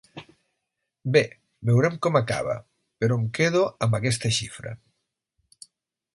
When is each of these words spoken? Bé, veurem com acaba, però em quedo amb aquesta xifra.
Bé, 1.17 1.21
veurem 1.71 1.99
com 2.07 2.17
acaba, 2.21 2.57
però 3.05 3.19
em 3.25 3.29
quedo 3.41 3.63
amb 3.89 4.01
aquesta 4.01 4.35
xifra. 4.41 4.75